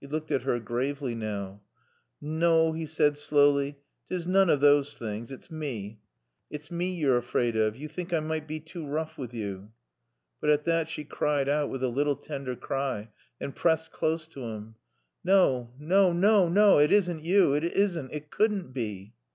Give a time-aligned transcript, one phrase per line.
[0.00, 1.60] He looked at her gravely now.
[2.18, 3.76] "Naw," he said slowly,
[4.08, 5.30] "'tis noon o' thawse things.
[5.30, 5.98] It's mae.
[6.48, 7.76] It's mae yo're afraid of.
[7.76, 9.70] Yo think I med bae too roough with yo."
[10.40, 14.44] But at that she cried out with a little tender cry and pressed close to
[14.44, 14.76] him.
[15.22, 17.52] "No no no it isn't you.
[17.52, 18.12] It isn't.
[18.14, 19.12] It couldn't be."